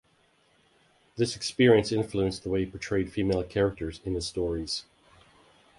This 1.15 1.35
experience 1.35 1.91
influenced 1.91 2.41
the 2.41 2.49
way 2.49 2.61
he 2.61 2.65
portrayed 2.71 3.11
female 3.13 3.43
characters 3.43 4.01
in 4.03 4.15
his 4.15 4.25
stories. 4.27 4.83